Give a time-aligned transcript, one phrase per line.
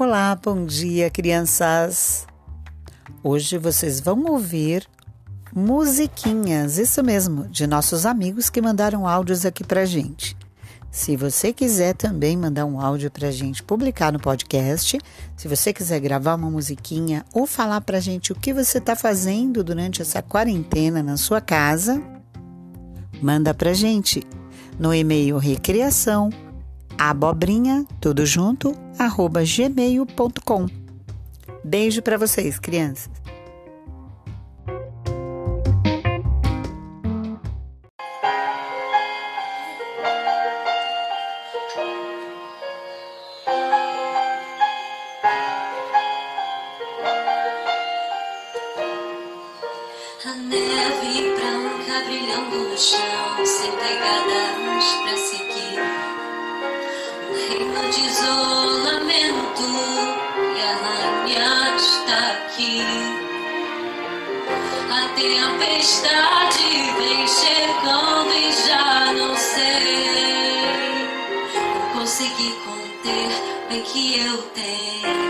[0.00, 2.26] Olá, bom dia, crianças.
[3.22, 4.88] Hoje vocês vão ouvir
[5.54, 10.34] musiquinhas, isso mesmo, de nossos amigos que mandaram áudios aqui pra gente.
[10.90, 14.98] Se você quiser também mandar um áudio pra gente publicar no podcast,
[15.36, 19.62] se você quiser gravar uma musiquinha ou falar pra gente o que você está fazendo
[19.62, 22.02] durante essa quarentena na sua casa,
[23.20, 24.26] manda pra gente
[24.78, 26.30] no e-mail recriação
[27.00, 30.66] abobrinha, tudo junto, arroba gmail.com.
[31.64, 33.10] Beijo para vocês, crianças.
[50.22, 55.99] A neve branca brilhando no chão, sem pegadas pra seguir.
[57.90, 59.62] De isolamento
[60.56, 62.82] e a rainha está aqui.
[64.92, 66.68] A tempestade
[66.98, 70.60] vem chegando e já não sei.
[71.52, 73.30] Não consegui conter,
[73.68, 75.29] bem que eu tentei.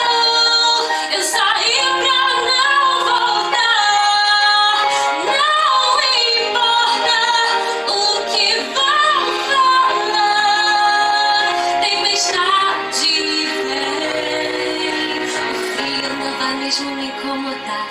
[16.51, 17.87] vai mesmo me incomodar.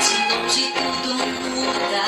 [0.00, 2.04] De longe tudo muda.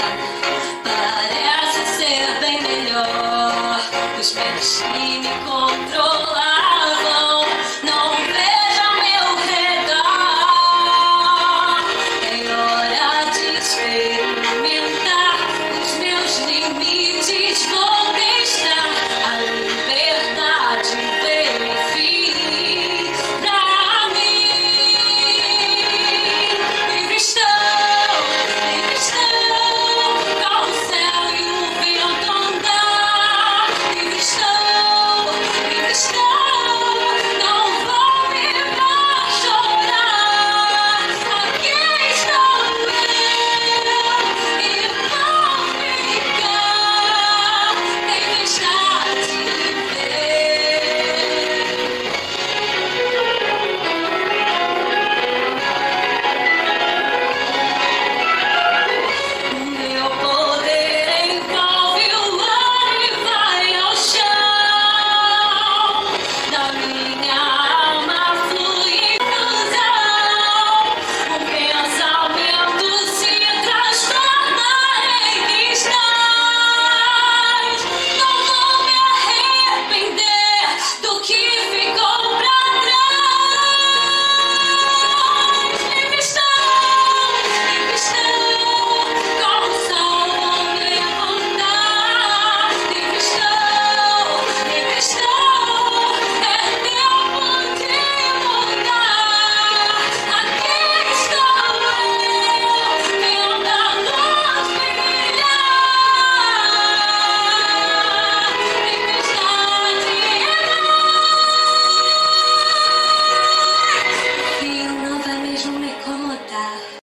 [0.85, 3.81] Parece ser bem melhor.
[4.19, 6.02] Os medos que me contam.